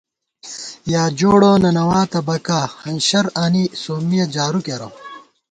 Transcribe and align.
یا 0.93 1.03
جوڑہ 1.17 1.51
ننَواتہ 1.61 2.19
بَکا، 2.27 2.61
ہنشر 2.81 3.25
آنی 3.43 3.63
سومِّیَہ 3.81 4.25
جارُو 4.33 4.59
کېرہ 4.65 4.89